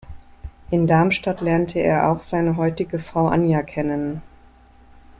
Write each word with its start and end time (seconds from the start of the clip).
In 0.71 0.87
Darmstadt 0.87 1.41
lernte 1.41 1.79
er 1.79 2.09
auch 2.09 2.23
seine 2.23 2.57
heutige 2.57 2.97
Frau 2.97 3.27
Anja 3.27 3.61
kennen. 3.61 4.23